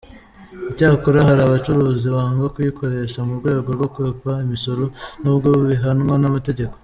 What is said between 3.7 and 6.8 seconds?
rwo gukwepa imisoro, nubwo bihanwa n’amategeko.